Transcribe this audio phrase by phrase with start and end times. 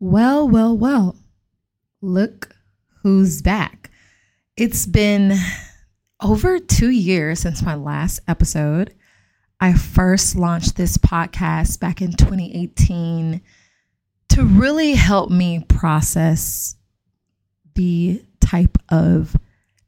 [0.00, 1.16] Well, well, well.
[2.00, 2.54] Look
[3.02, 3.90] who's back.
[4.56, 5.36] It's been
[6.20, 8.94] over two years since my last episode.
[9.60, 13.40] I first launched this podcast back in 2018
[14.28, 16.76] to really help me process
[17.74, 19.36] the type of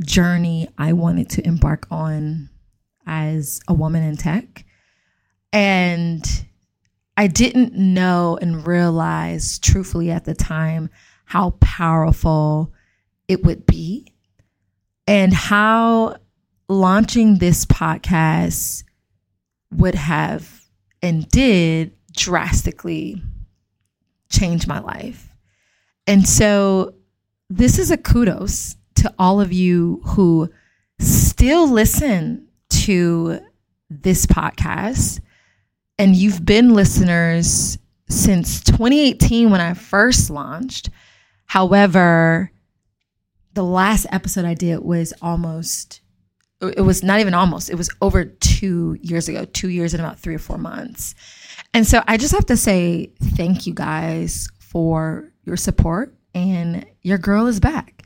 [0.00, 2.50] journey I wanted to embark on
[3.06, 4.66] as a woman in tech.
[5.50, 6.22] And
[7.16, 10.90] I didn't know and realize, truthfully, at the time,
[11.24, 12.72] how powerful
[13.28, 14.12] it would be
[15.06, 16.16] and how
[16.68, 18.84] launching this podcast
[19.70, 20.62] would have
[21.02, 23.22] and did drastically
[24.30, 25.28] change my life.
[26.06, 26.94] And so,
[27.50, 30.50] this is a kudos to all of you who
[30.98, 33.40] still listen to
[33.90, 35.20] this podcast
[35.98, 40.90] and you've been listeners since 2018 when I first launched.
[41.46, 42.50] However,
[43.52, 46.00] the last episode I did was almost,
[46.60, 50.18] it was not even almost, it was over two years ago, two years and about
[50.18, 51.14] three or four months.
[51.72, 57.18] And so I just have to say thank you guys for your support, and your
[57.18, 58.04] girl is back.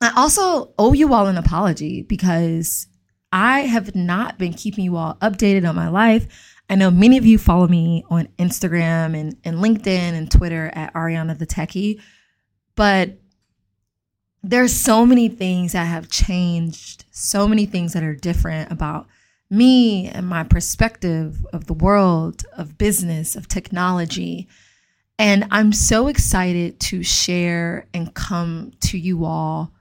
[0.00, 2.86] I also owe you all an apology because
[3.32, 6.26] I have not been keeping you all updated on my life.
[6.70, 10.92] I know many of you follow me on Instagram and, and LinkedIn and Twitter at
[10.94, 12.00] Ariana the Techie,
[12.74, 13.18] but
[14.42, 19.06] there's so many things that have changed, so many things that are different about
[19.50, 24.46] me and my perspective of the world, of business, of technology.
[25.18, 29.72] And I'm so excited to share and come to you all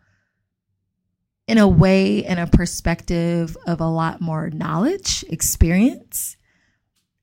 [1.48, 6.36] in a way and a perspective of a lot more knowledge, experience,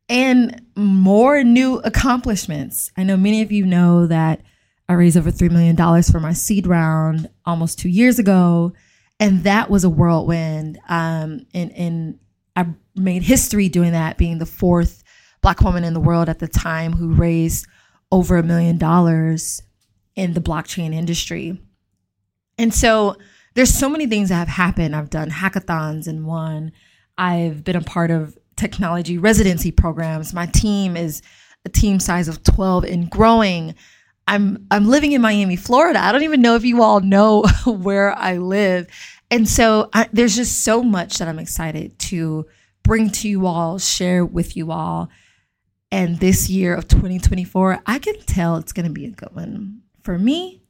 [0.09, 2.91] and more new accomplishments.
[2.97, 4.43] I know many of you know that
[4.89, 8.73] I raised over $3 million for my seed round almost two years ago.
[9.21, 10.79] And that was a whirlwind.
[10.89, 12.19] Um, and, and
[12.57, 15.03] I made history doing that, being the fourth
[15.41, 17.67] Black woman in the world at the time who raised
[18.11, 19.63] over a million dollars
[20.17, 21.61] in the blockchain industry.
[22.57, 23.17] And so,
[23.55, 24.95] there's so many things that have happened.
[24.95, 26.73] I've done hackathons and won.
[27.17, 30.35] I've been a part of technology residency programs.
[30.35, 31.23] My team is
[31.65, 33.75] a team size of 12 and growing.
[34.27, 35.99] I'm I'm living in Miami, Florida.
[35.99, 38.89] I don't even know if you all know where I live.
[39.31, 42.47] And so I, there's just so much that I'm excited to
[42.83, 45.09] bring to you all, share with you all.
[45.91, 49.83] And this year of 2024, I can tell it's going to be a good one
[50.03, 50.63] for me,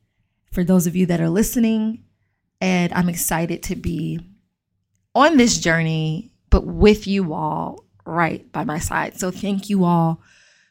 [0.53, 2.04] for those of you that are listening,
[2.65, 4.19] and I'm excited to be
[5.15, 9.21] on this journey, but with you all right by my side.
[9.21, 10.23] So thank you all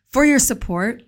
[0.09, 1.03] for your support.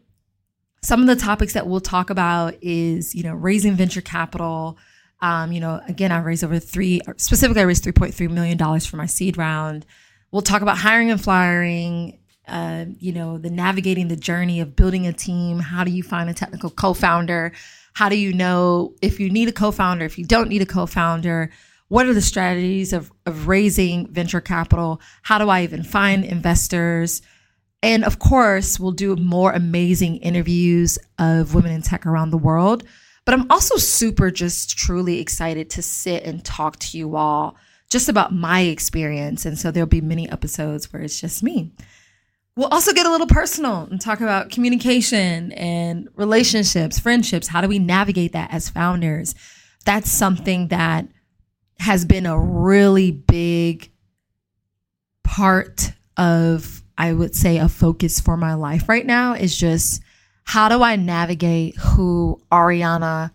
[0.84, 4.78] Some of the topics that we'll talk about is, you know, raising venture capital.
[5.22, 9.08] Um, you know, again, I raised over three, specifically, I raised $3.3 million for my
[9.08, 9.88] seed round.
[10.32, 15.08] We'll talk about hiring and firing, uh, you know, the navigating the journey of building
[15.08, 15.60] a team.
[15.60, 17.52] How do you find a technical co founder?
[17.94, 20.66] How do you know if you need a co founder, if you don't need a
[20.66, 21.52] co founder?
[21.88, 25.02] What are the strategies of, of raising venture capital?
[25.22, 27.22] How do I even find investors?
[27.84, 32.84] And of course, we'll do more amazing interviews of women in tech around the world.
[33.26, 37.56] But I'm also super just truly excited to sit and talk to you all
[37.90, 39.46] just about my experience.
[39.46, 41.72] And so there'll be many episodes where it's just me.
[42.56, 47.48] We'll also get a little personal and talk about communication and relationships, friendships.
[47.48, 49.36] How do we navigate that as founders?
[49.86, 51.08] That's something that
[51.80, 53.92] has been a really big
[55.24, 60.02] part of, I would say, a focus for my life right now is just
[60.46, 63.32] how do I navigate who Ariana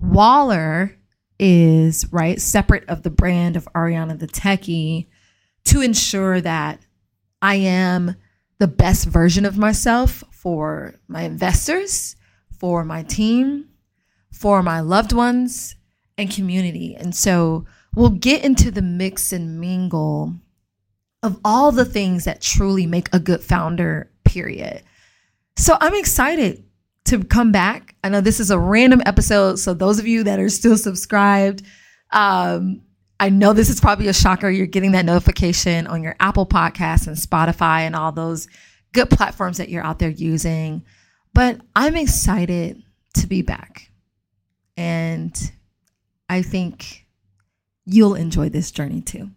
[0.00, 0.96] Waller
[1.38, 2.40] is, right?
[2.40, 5.08] Separate of the brand of Ariana the Techie
[5.64, 6.80] to ensure that
[7.42, 8.16] I am
[8.58, 12.16] the best version of myself for my investors,
[12.58, 13.68] for my team,
[14.32, 15.76] for my loved ones,
[16.18, 16.94] and community.
[16.94, 20.34] And so we'll get into the mix and mingle
[21.22, 24.82] of all the things that truly make a good founder, period.
[25.56, 26.64] So I'm excited
[27.06, 27.94] to come back.
[28.04, 29.58] I know this is a random episode.
[29.58, 31.62] So those of you that are still subscribed,
[32.12, 32.82] um,
[33.18, 34.50] I know this is probably a shocker.
[34.50, 38.46] You're getting that notification on your Apple Podcasts and Spotify and all those
[38.92, 40.84] good platforms that you're out there using.
[41.32, 42.82] But I'm excited
[43.14, 43.90] to be back.
[44.76, 45.34] And
[46.28, 47.06] I think
[47.86, 49.30] you'll enjoy this journey too.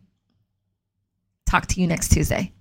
[1.45, 2.53] Talk to you next Tuesday.